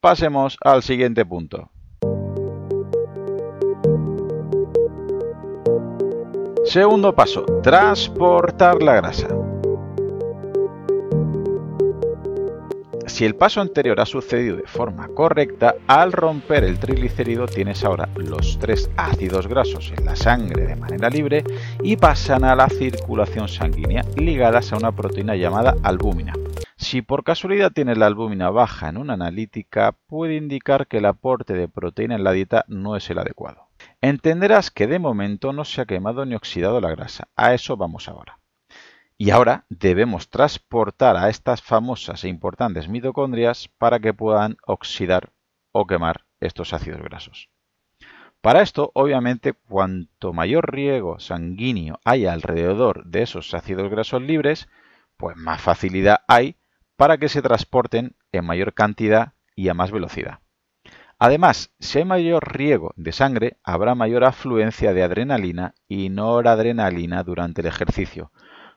Pasemos 0.00 0.56
al 0.62 0.82
siguiente 0.82 1.24
punto. 1.24 1.70
Segundo 6.64 7.14
paso, 7.14 7.44
transportar 7.62 8.82
la 8.82 8.94
grasa. 8.94 9.28
Si 13.06 13.24
el 13.24 13.34
paso 13.34 13.60
anterior 13.60 14.00
ha 14.00 14.06
sucedido 14.06 14.56
de 14.56 14.66
forma 14.66 15.08
correcta, 15.08 15.74
al 15.86 16.12
romper 16.12 16.64
el 16.64 16.78
triglicérido 16.78 17.46
tienes 17.46 17.84
ahora 17.84 18.08
los 18.16 18.58
tres 18.58 18.90
ácidos 18.96 19.48
grasos 19.48 19.92
en 19.96 20.04
la 20.04 20.16
sangre 20.16 20.66
de 20.66 20.76
manera 20.76 21.10
libre 21.10 21.44
y 21.82 21.96
pasan 21.96 22.44
a 22.44 22.54
la 22.54 22.68
circulación 22.68 23.48
sanguínea 23.48 24.02
ligadas 24.16 24.72
a 24.72 24.76
una 24.76 24.92
proteína 24.92 25.36
llamada 25.36 25.74
albúmina. 25.82 26.32
Si 26.76 27.02
por 27.02 27.24
casualidad 27.24 27.72
tienes 27.72 27.98
la 27.98 28.06
albúmina 28.06 28.50
baja 28.50 28.88
en 28.88 28.96
una 28.96 29.14
analítica, 29.14 29.96
puede 30.06 30.36
indicar 30.36 30.86
que 30.86 30.98
el 30.98 31.06
aporte 31.06 31.54
de 31.54 31.68
proteína 31.68 32.16
en 32.16 32.24
la 32.24 32.32
dieta 32.32 32.64
no 32.68 32.96
es 32.96 33.08
el 33.10 33.18
adecuado. 33.18 33.68
Entenderás 34.00 34.70
que 34.70 34.86
de 34.86 34.98
momento 34.98 35.52
no 35.52 35.64
se 35.64 35.80
ha 35.80 35.86
quemado 35.86 36.24
ni 36.24 36.34
oxidado 36.34 36.80
la 36.80 36.90
grasa. 36.90 37.28
A 37.36 37.54
eso 37.54 37.76
vamos 37.76 38.08
ahora. 38.08 38.41
Y 39.24 39.30
ahora 39.30 39.66
debemos 39.68 40.30
transportar 40.30 41.16
a 41.16 41.28
estas 41.28 41.62
famosas 41.62 42.24
e 42.24 42.28
importantes 42.28 42.88
mitocondrias 42.88 43.68
para 43.78 44.00
que 44.00 44.12
puedan 44.12 44.56
oxidar 44.66 45.30
o 45.70 45.86
quemar 45.86 46.24
estos 46.40 46.72
ácidos 46.72 47.02
grasos. 47.02 47.48
Para 48.40 48.62
esto, 48.62 48.90
obviamente, 48.94 49.52
cuanto 49.52 50.32
mayor 50.32 50.74
riego 50.74 51.20
sanguíneo 51.20 52.00
hay 52.04 52.26
alrededor 52.26 53.04
de 53.04 53.22
esos 53.22 53.54
ácidos 53.54 53.88
grasos 53.92 54.20
libres, 54.22 54.68
pues 55.16 55.36
más 55.36 55.62
facilidad 55.62 56.22
hay 56.26 56.56
para 56.96 57.16
que 57.16 57.28
se 57.28 57.42
transporten 57.42 58.16
en 58.32 58.44
mayor 58.44 58.74
cantidad 58.74 59.34
y 59.54 59.68
a 59.68 59.74
más 59.74 59.92
velocidad. 59.92 60.40
Además, 61.20 61.70
si 61.78 61.98
hay 61.98 62.04
mayor 62.04 62.56
riego 62.56 62.92
de 62.96 63.12
sangre, 63.12 63.56
habrá 63.62 63.94
mayor 63.94 64.24
afluencia 64.24 64.92
de 64.92 65.04
adrenalina 65.04 65.74
y 65.86 66.08
noradrenalina 66.08 67.22
durante 67.22 67.60
el 67.60 67.68
ejercicio, 67.68 68.32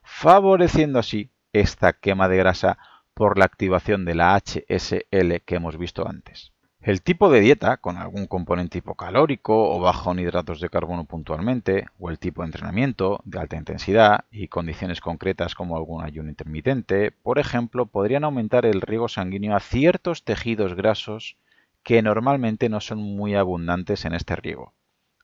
favoreciendo 0.05 0.99
así 0.99 1.31
esta 1.51 1.93
quema 1.93 2.29
de 2.29 2.37
grasa 2.37 2.77
por 3.13 3.37
la 3.37 3.45
activación 3.45 4.05
de 4.05 4.15
la 4.15 4.35
HSL 4.35 5.41
que 5.45 5.55
hemos 5.55 5.77
visto 5.77 6.07
antes. 6.07 6.53
El 6.85 7.01
tipo 7.01 7.31
de 7.31 7.39
dieta, 7.39 7.77
con 7.77 7.97
algún 7.97 8.27
componente 8.27 8.77
hipocalórico 8.77 9.71
o 9.71 9.79
bajo 9.79 10.11
en 10.11 10.19
hidratos 10.19 10.61
de 10.61 10.69
carbono 10.69 11.05
puntualmente, 11.05 11.87
o 11.97 12.11
el 12.11 12.19
tipo 12.19 12.43
de 12.43 12.49
entrenamiento 12.49 13.21
de 13.25 13.39
alta 13.39 13.55
intensidad 13.55 14.25
y 14.29 14.49
condiciones 14.49 15.01
concretas 15.01 15.55
como 15.55 15.77
algún 15.77 16.03
ayuno 16.03 16.29
intermitente, 16.29 17.09
por 17.09 17.39
ejemplo, 17.39 17.87
podrían 17.87 18.23
aumentar 18.23 18.67
el 18.67 18.81
riego 18.81 19.07
sanguíneo 19.07 19.55
a 19.55 19.61
ciertos 19.61 20.23
tejidos 20.23 20.75
grasos 20.75 21.37
que 21.81 22.03
normalmente 22.03 22.69
no 22.69 22.81
son 22.81 22.99
muy 22.99 23.33
abundantes 23.33 24.05
en 24.05 24.13
este 24.13 24.35
riego, 24.35 24.73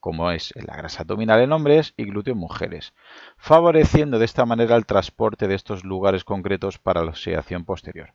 como 0.02 0.32
es 0.32 0.52
la 0.56 0.76
grasa 0.76 1.04
abdominal 1.04 1.40
en 1.40 1.54
hombres 1.54 1.94
y 1.96 2.04
glúteo 2.04 2.34
en 2.34 2.40
mujeres, 2.40 2.94
favoreciendo 3.38 4.20
de 4.20 4.26
esta 4.26 4.46
manera 4.46 4.76
el 4.76 4.86
transporte 4.86 5.48
de 5.48 5.56
estos 5.56 5.86
lugares 5.86 6.26
concretos 6.26 6.80
para 6.80 7.04
la 7.04 7.12
oxidación 7.12 7.64
posterior. 7.64 8.14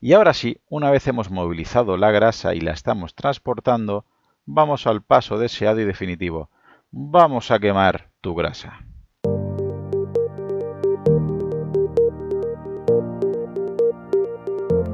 Y 0.00 0.14
ahora 0.14 0.34
sí, 0.34 0.60
una 0.68 0.90
vez 0.90 1.06
hemos 1.06 1.30
movilizado 1.30 1.96
la 1.96 2.10
grasa 2.10 2.54
y 2.54 2.60
la 2.60 2.72
estamos 2.72 3.14
transportando, 3.14 4.04
vamos 4.46 4.86
al 4.86 5.02
paso 5.02 5.38
deseado 5.38 5.80
y 5.80 5.84
definitivo. 5.84 6.50
Vamos 6.90 7.50
a 7.50 7.58
quemar 7.58 8.10
tu 8.20 8.34
grasa. 8.34 8.80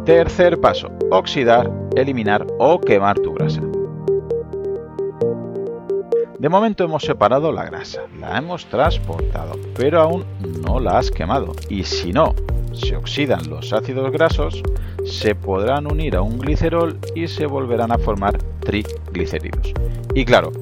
Tercer 0.05 0.59
paso, 0.59 0.91
oxidar, 1.11 1.71
eliminar 1.95 2.47
o 2.59 2.81
quemar 2.81 3.19
tu 3.19 3.35
grasa. 3.35 3.63
De 6.39 6.49
momento 6.49 6.85
hemos 6.85 7.03
separado 7.03 7.51
la 7.51 7.65
grasa, 7.65 8.03
la 8.21 8.39
hemos 8.39 8.65
transportado, 8.67 9.59
pero 9.77 10.01
aún 10.01 10.25
no 10.65 10.79
la 10.79 10.99
has 10.99 11.11
quemado. 11.11 11.53
Y 11.69 11.83
si 11.83 12.13
no 12.13 12.33
se 12.73 12.95
oxidan 12.95 13.51
los 13.51 13.73
ácidos 13.73 14.13
grasos, 14.13 14.63
se 15.05 15.35
podrán 15.35 15.91
unir 15.91 16.15
a 16.15 16.23
un 16.23 16.39
glicerol 16.39 16.97
y 17.17 17.27
se 17.27 17.47
volverán 17.47 17.91
a 17.91 17.99
formar 17.99 18.39
triglicéridos. 18.61 19.73
Y 20.15 20.25
claro, 20.25 20.53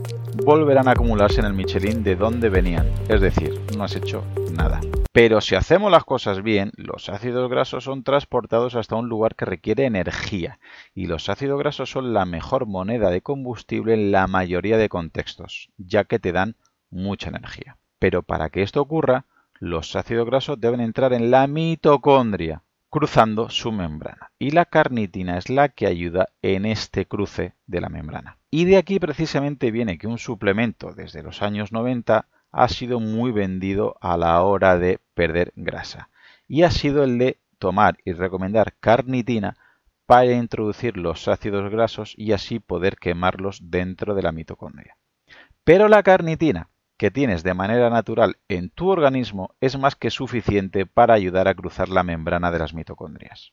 volverán 0.47 0.89
a 0.89 0.93
acumularse 0.93 1.41
en 1.41 1.47
el 1.47 1.53
Michelin 1.53 2.03
de 2.03 2.17
donde 2.17 2.49
venían, 2.49 2.91
es 3.09 3.21
decir, 3.21 3.61
no 3.77 3.85
has 3.85 3.97
hecho 3.97 4.23
nada. 4.57 4.81
Pero 5.17 5.41
si 5.41 5.55
hacemos 5.55 5.91
las 5.91 6.05
cosas 6.05 6.43
bien, 6.43 6.73
los 6.77 7.09
ácidos 7.09 7.49
grasos 7.49 7.85
son 7.85 8.03
transportados 8.03 8.75
hasta 8.75 8.97
un 8.97 9.09
lugar 9.09 9.35
que 9.35 9.47
requiere 9.47 9.87
energía, 9.87 10.59
y 10.95 11.07
los 11.07 11.31
ácidos 11.31 11.59
grasos 11.59 11.89
son 11.89 12.13
la 12.13 12.27
mejor 12.27 12.67
moneda 12.67 13.09
de 13.09 13.23
combustible 13.23 13.95
en 13.95 14.13
la 14.13 14.27
mayoría 14.27 14.77
de 14.77 14.91
contextos, 14.91 15.71
ya 15.79 16.05
que 16.05 16.19
te 16.19 16.33
dan 16.33 16.57
mucha 16.91 17.31
energía. 17.31 17.79
Pero 17.99 18.25
para 18.25 18.51
que 18.51 18.63
esto 18.63 18.83
ocurra, 18.83 19.25
los 19.59 19.97
ácidos 19.97 20.27
grasos 20.27 20.61
deben 20.61 20.83
entrar 20.83 21.15
en 21.15 21.31
la 21.31 21.47
mitocondria, 21.47 22.61
cruzando 22.91 23.49
su 23.49 23.73
membrana, 23.73 24.33
y 24.39 24.51
la 24.51 24.67
carnitina 24.67 25.39
es 25.39 25.49
la 25.49 25.71
que 25.71 25.87
ayuda 25.87 26.29
en 26.43 26.67
este 26.67 27.07
cruce 27.07 27.55
de 27.67 27.81
la 27.81 27.89
membrana. 27.89 28.37
Y 28.51 28.67
de 28.67 28.77
aquí 28.77 29.01
precisamente 29.01 29.71
viene 29.71 29.97
que 29.97 30.09
un 30.09 30.19
suplemento 30.19 30.93
desde 30.93 31.23
los 31.23 31.41
años 31.41 31.73
90 31.73 32.27
ha 32.57 32.69
sido 32.69 33.01
muy 33.01 33.33
vendido 33.33 33.97
a 34.01 34.17
la 34.17 34.41
hora 34.41 34.79
de 34.79 34.99
perder 35.13 35.53
grasa 35.57 36.09
y 36.49 36.63
ha 36.63 36.71
sido 36.71 37.05
el 37.05 37.19
de 37.19 37.39
tomar 37.59 37.99
y 38.03 38.13
recomendar 38.13 38.75
carnitina 38.81 39.59
para 40.07 40.33
introducir 40.33 40.97
los 40.97 41.29
ácidos 41.29 41.71
grasos 41.71 42.15
y 42.17 42.33
así 42.33 42.59
poder 42.59 42.97
quemarlos 42.97 43.61
dentro 43.71 44.15
de 44.15 44.23
la 44.23 44.33
mitocondria. 44.33 44.97
Pero 45.65 45.89
la 45.89 46.03
carnitina 46.03 46.71
que 46.97 47.11
tienes 47.11 47.43
de 47.43 47.53
manera 47.53 47.91
natural 47.91 48.39
en 48.49 48.71
tu 48.71 48.89
organismo 48.89 49.51
es 49.61 49.79
más 49.79 49.95
que 49.95 50.09
suficiente 50.09 50.87
para 50.87 51.13
ayudar 51.13 51.49
a 51.49 51.55
cruzar 51.55 51.91
la 51.91 52.05
membrana 52.05 52.51
de 52.51 52.59
las 52.59 52.73
mitocondrias. 52.73 53.53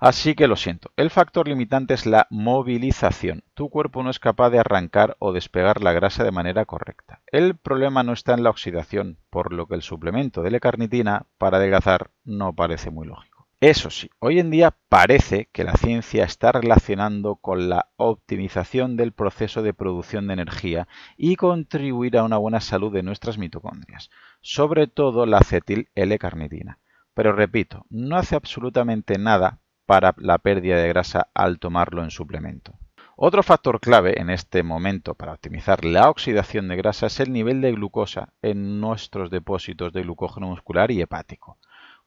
Así 0.00 0.34
que 0.34 0.48
lo 0.48 0.56
siento, 0.56 0.92
el 0.96 1.10
factor 1.10 1.46
limitante 1.46 1.92
es 1.92 2.06
la 2.06 2.26
movilización. 2.30 3.44
Tu 3.52 3.68
cuerpo 3.68 4.02
no 4.02 4.08
es 4.08 4.18
capaz 4.18 4.48
de 4.48 4.58
arrancar 4.58 5.14
o 5.18 5.34
despegar 5.34 5.82
la 5.82 5.92
grasa 5.92 6.24
de 6.24 6.30
manera 6.30 6.64
correcta. 6.64 7.20
El 7.26 7.54
problema 7.54 8.02
no 8.02 8.14
está 8.14 8.32
en 8.32 8.42
la 8.42 8.48
oxidación, 8.48 9.18
por 9.28 9.52
lo 9.52 9.66
que 9.66 9.74
el 9.74 9.82
suplemento 9.82 10.40
de 10.40 10.48
L-carnitina 10.48 11.26
para 11.36 11.58
adelgazar 11.58 12.12
no 12.24 12.54
parece 12.54 12.90
muy 12.90 13.08
lógico. 13.08 13.46
Eso 13.60 13.90
sí, 13.90 14.08
hoy 14.20 14.38
en 14.38 14.48
día 14.48 14.74
parece 14.88 15.50
que 15.52 15.64
la 15.64 15.74
ciencia 15.74 16.24
está 16.24 16.50
relacionando 16.50 17.36
con 17.36 17.68
la 17.68 17.90
optimización 17.96 18.96
del 18.96 19.12
proceso 19.12 19.62
de 19.62 19.74
producción 19.74 20.28
de 20.28 20.32
energía 20.32 20.88
y 21.18 21.36
contribuir 21.36 22.16
a 22.16 22.24
una 22.24 22.38
buena 22.38 22.62
salud 22.62 22.90
de 22.90 23.02
nuestras 23.02 23.36
mitocondrias, 23.36 24.08
sobre 24.40 24.86
todo 24.86 25.26
la 25.26 25.40
acetil 25.40 25.90
L-carnitina. 25.94 26.78
Pero 27.12 27.32
repito, 27.32 27.84
no 27.90 28.16
hace 28.16 28.34
absolutamente 28.34 29.18
nada 29.18 29.58
para 29.90 30.14
la 30.18 30.38
pérdida 30.38 30.76
de 30.76 30.86
grasa 30.86 31.30
al 31.34 31.58
tomarlo 31.58 32.04
en 32.04 32.12
suplemento. 32.12 32.78
Otro 33.16 33.42
factor 33.42 33.80
clave 33.80 34.20
en 34.20 34.30
este 34.30 34.62
momento 34.62 35.16
para 35.16 35.32
optimizar 35.32 35.84
la 35.84 36.08
oxidación 36.08 36.68
de 36.68 36.76
grasa 36.76 37.06
es 37.06 37.18
el 37.18 37.32
nivel 37.32 37.60
de 37.60 37.72
glucosa 37.72 38.28
en 38.40 38.80
nuestros 38.80 39.30
depósitos 39.30 39.92
de 39.92 40.02
glucógeno 40.02 40.46
muscular 40.46 40.92
y 40.92 41.00
hepático. 41.00 41.58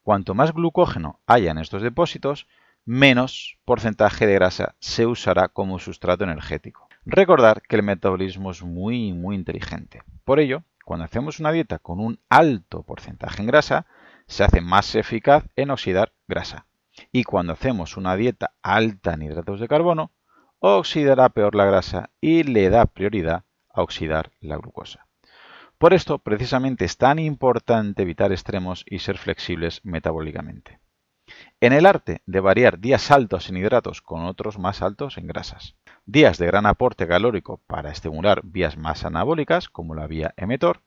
Cuanto 0.01 0.33
más 0.33 0.53
glucógeno 0.53 1.19
haya 1.27 1.51
en 1.51 1.57
estos 1.57 1.81
depósitos, 1.81 2.47
menos 2.85 3.57
porcentaje 3.65 4.27
de 4.27 4.35
grasa 4.35 4.75
se 4.79 5.05
usará 5.05 5.49
como 5.49 5.77
sustrato 5.77 6.23
energético. 6.23 6.87
Recordar 7.05 7.63
que 7.63 7.75
el 7.75 7.83
metabolismo 7.83 8.51
es 8.51 8.63
muy 8.63 9.11
muy 9.11 9.35
inteligente. 9.35 10.03
Por 10.23 10.39
ello, 10.39 10.63
cuando 10.85 11.03
hacemos 11.03 11.41
una 11.41 11.51
dieta 11.51 11.79
con 11.79 11.99
un 11.99 12.17
alto 12.29 12.83
porcentaje 12.83 13.41
en 13.41 13.47
grasa, 13.47 13.87
se 14.25 14.45
hace 14.45 14.61
más 14.61 14.95
eficaz 14.95 15.43
en 15.57 15.69
oxidar 15.69 16.13
grasa. 16.29 16.65
Y 17.15 17.23
cuando 17.23 17.53
hacemos 17.53 17.95
una 17.95 18.15
dieta 18.15 18.55
alta 18.63 19.13
en 19.13 19.21
hidratos 19.21 19.59
de 19.59 19.67
carbono, 19.67 20.11
oxidará 20.59 21.29
peor 21.29 21.53
la 21.53 21.65
grasa 21.65 22.09
y 22.19 22.41
le 22.41 22.69
da 22.71 22.87
prioridad 22.87 23.43
a 23.69 23.83
oxidar 23.83 24.31
la 24.41 24.57
glucosa. 24.57 25.07
Por 25.77 25.93
esto, 25.93 26.17
precisamente 26.17 26.85
es 26.85 26.97
tan 26.97 27.19
importante 27.19 28.01
evitar 28.01 28.31
extremos 28.31 28.83
y 28.89 28.99
ser 28.99 29.19
flexibles 29.19 29.81
metabólicamente. 29.83 30.79
En 31.61 31.71
el 31.71 31.85
arte 31.85 32.21
de 32.25 32.39
variar 32.39 32.79
días 32.79 33.11
altos 33.11 33.47
en 33.47 33.57
hidratos 33.57 34.01
con 34.01 34.25
otros 34.25 34.57
más 34.57 34.81
altos 34.81 35.17
en 35.19 35.27
grasas. 35.27 35.75
Días 36.05 36.39
de 36.39 36.47
gran 36.47 36.65
aporte 36.65 37.07
calórico 37.07 37.61
para 37.67 37.91
estimular 37.91 38.41
vías 38.43 38.75
más 38.75 39.05
anabólicas, 39.05 39.69
como 39.69 39.93
la 39.93 40.07
vía 40.07 40.33
emetor, 40.35 40.81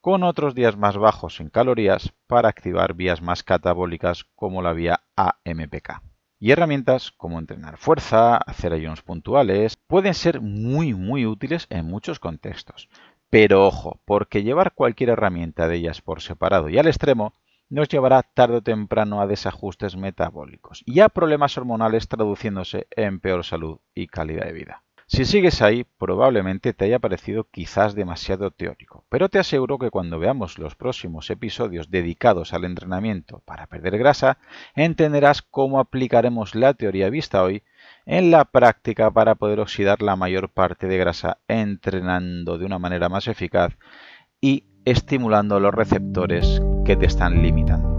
con 0.00 0.22
otros 0.22 0.54
días 0.54 0.76
más 0.76 0.96
bajos 0.96 1.40
en 1.40 1.50
calorías 1.50 2.12
para 2.26 2.48
activar 2.48 2.94
vías 2.94 3.20
más 3.20 3.42
catabólicas, 3.42 4.24
como 4.34 4.62
la 4.62 4.72
vía 4.72 5.02
AMPK. 5.16 6.02
Y 6.40 6.52
herramientas 6.52 7.10
como 7.10 7.38
entrenar 7.38 7.78
fuerza, 7.78 8.36
hacer 8.36 8.72
ayunos 8.72 9.02
puntuales, 9.02 9.76
pueden 9.76 10.14
ser 10.14 10.40
muy 10.40 10.94
muy 10.94 11.26
útiles 11.26 11.66
en 11.68 11.86
muchos 11.86 12.20
contextos. 12.20 12.88
Pero 13.28 13.66
ojo, 13.66 14.00
porque 14.04 14.42
llevar 14.42 14.72
cualquier 14.72 15.10
herramienta 15.10 15.68
de 15.68 15.76
ellas 15.76 16.00
por 16.00 16.22
separado 16.22 16.68
y 16.68 16.78
al 16.78 16.86
extremo 16.86 17.34
nos 17.68 17.88
llevará 17.88 18.22
tarde 18.22 18.56
o 18.56 18.62
temprano 18.62 19.20
a 19.20 19.26
desajustes 19.26 19.96
metabólicos 19.96 20.82
y 20.86 21.00
a 21.00 21.08
problemas 21.08 21.58
hormonales 21.58 22.08
traduciéndose 22.08 22.86
en 22.90 23.20
peor 23.20 23.44
salud 23.44 23.80
y 23.94 24.06
calidad 24.06 24.46
de 24.46 24.52
vida. 24.52 24.82
Si 25.10 25.24
sigues 25.24 25.62
ahí, 25.62 25.86
probablemente 25.96 26.74
te 26.74 26.84
haya 26.84 26.98
parecido 26.98 27.44
quizás 27.44 27.94
demasiado 27.94 28.50
teórico, 28.50 29.04
pero 29.08 29.30
te 29.30 29.38
aseguro 29.38 29.78
que 29.78 29.90
cuando 29.90 30.18
veamos 30.18 30.58
los 30.58 30.74
próximos 30.74 31.30
episodios 31.30 31.90
dedicados 31.90 32.52
al 32.52 32.66
entrenamiento 32.66 33.40
para 33.46 33.66
perder 33.66 33.96
grasa, 33.96 34.36
entenderás 34.76 35.40
cómo 35.40 35.80
aplicaremos 35.80 36.54
la 36.54 36.74
teoría 36.74 37.08
vista 37.08 37.42
hoy 37.42 37.62
en 38.04 38.30
la 38.30 38.44
práctica 38.44 39.10
para 39.10 39.34
poder 39.34 39.60
oxidar 39.60 40.02
la 40.02 40.14
mayor 40.14 40.50
parte 40.50 40.88
de 40.88 40.98
grasa 40.98 41.38
entrenando 41.48 42.58
de 42.58 42.66
una 42.66 42.78
manera 42.78 43.08
más 43.08 43.28
eficaz 43.28 43.72
y 44.42 44.64
estimulando 44.84 45.58
los 45.58 45.72
receptores 45.72 46.60
que 46.84 46.96
te 46.96 47.06
están 47.06 47.42
limitando. 47.42 47.97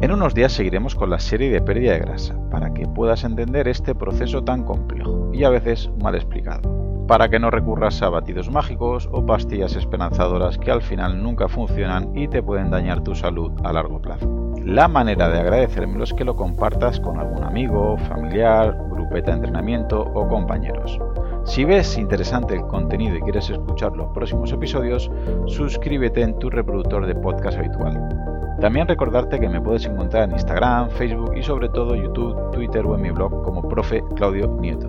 En 0.00 0.12
unos 0.12 0.32
días 0.32 0.52
seguiremos 0.52 0.94
con 0.94 1.10
la 1.10 1.18
serie 1.18 1.50
de 1.50 1.60
pérdida 1.60 1.92
de 1.92 1.98
grasa, 1.98 2.34
para 2.50 2.72
que 2.72 2.86
puedas 2.86 3.22
entender 3.22 3.68
este 3.68 3.94
proceso 3.94 4.42
tan 4.42 4.64
complejo 4.64 5.28
y 5.30 5.44
a 5.44 5.50
veces 5.50 5.90
mal 6.02 6.14
explicado, 6.14 7.06
para 7.06 7.28
que 7.28 7.38
no 7.38 7.50
recurras 7.50 8.00
a 8.00 8.08
batidos 8.08 8.50
mágicos 8.50 9.10
o 9.12 9.26
pastillas 9.26 9.76
esperanzadoras 9.76 10.56
que 10.56 10.70
al 10.70 10.80
final 10.80 11.22
nunca 11.22 11.48
funcionan 11.48 12.16
y 12.16 12.28
te 12.28 12.42
pueden 12.42 12.70
dañar 12.70 13.02
tu 13.02 13.14
salud 13.14 13.52
a 13.62 13.74
largo 13.74 14.00
plazo. 14.00 14.54
La 14.64 14.88
manera 14.88 15.28
de 15.28 15.38
agradecérmelo 15.38 16.04
es 16.04 16.14
que 16.14 16.24
lo 16.24 16.34
compartas 16.34 16.98
con 16.98 17.18
algún 17.18 17.44
amigo, 17.44 17.98
familiar, 18.08 18.74
grupeta 18.90 19.32
de 19.32 19.36
entrenamiento 19.36 20.00
o 20.00 20.26
compañeros. 20.28 20.98
Si 21.44 21.64
ves 21.64 21.98
interesante 21.98 22.54
el 22.54 22.62
contenido 22.62 23.16
y 23.16 23.20
quieres 23.20 23.50
escuchar 23.50 23.94
los 23.98 24.08
próximos 24.14 24.50
episodios, 24.50 25.10
suscríbete 25.44 26.22
en 26.22 26.38
tu 26.38 26.48
reproductor 26.48 27.04
de 27.04 27.14
podcast 27.16 27.58
habitual. 27.58 28.39
También 28.60 28.86
recordarte 28.86 29.40
que 29.40 29.48
me 29.48 29.60
puedes 29.60 29.86
encontrar 29.86 30.24
en 30.24 30.32
Instagram, 30.32 30.90
Facebook 30.90 31.34
y 31.34 31.42
sobre 31.42 31.70
todo 31.70 31.96
YouTube, 31.96 32.50
Twitter 32.52 32.84
o 32.84 32.94
en 32.94 33.00
mi 33.00 33.10
blog 33.10 33.42
como 33.42 33.66
profe 33.66 34.04
Claudio 34.16 34.48
Nieto, 34.60 34.86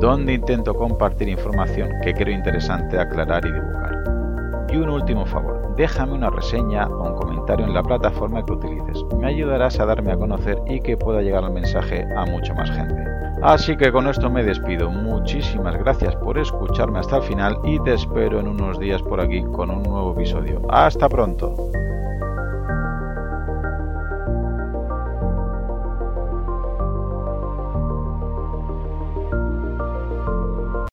donde 0.00 0.34
intento 0.34 0.72
compartir 0.72 1.28
información 1.28 1.88
que 2.04 2.14
creo 2.14 2.32
interesante 2.32 2.96
aclarar 2.96 3.44
y 3.44 3.52
divulgar. 3.52 4.68
Y 4.70 4.76
un 4.76 4.90
último 4.90 5.26
favor, 5.26 5.74
déjame 5.76 6.12
una 6.12 6.30
reseña 6.30 6.86
o 6.86 7.10
un 7.10 7.16
comentario 7.16 7.66
en 7.66 7.74
la 7.74 7.82
plataforma 7.82 8.44
que 8.44 8.52
utilices. 8.52 9.02
Me 9.18 9.26
ayudarás 9.26 9.80
a 9.80 9.86
darme 9.86 10.12
a 10.12 10.16
conocer 10.16 10.60
y 10.66 10.80
que 10.80 10.96
pueda 10.96 11.20
llegar 11.20 11.42
el 11.42 11.50
mensaje 11.50 12.06
a 12.16 12.24
mucha 12.24 12.54
más 12.54 12.70
gente. 12.70 13.04
Así 13.42 13.76
que 13.76 13.90
con 13.90 14.06
esto 14.06 14.30
me 14.30 14.44
despido. 14.44 14.90
Muchísimas 14.90 15.76
gracias 15.76 16.14
por 16.16 16.38
escucharme 16.38 17.00
hasta 17.00 17.16
el 17.16 17.22
final 17.22 17.58
y 17.64 17.80
te 17.80 17.94
espero 17.94 18.38
en 18.38 18.46
unos 18.46 18.78
días 18.78 19.02
por 19.02 19.20
aquí 19.20 19.42
con 19.42 19.70
un 19.70 19.82
nuevo 19.82 20.12
episodio. 20.12 20.60
Hasta 20.68 21.08
pronto. 21.08 21.56